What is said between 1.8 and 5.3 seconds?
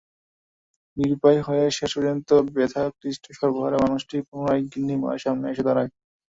পর্যন্ত ব্যথাক্লিষ্ট সর্বহারা মানুষটি পুনরায় গিন্নিমার